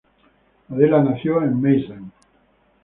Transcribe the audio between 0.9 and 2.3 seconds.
nació en Meissen.